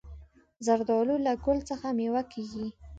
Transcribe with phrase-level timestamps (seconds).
[0.65, 2.67] زردالو له ګل څخه مېوه کېږي.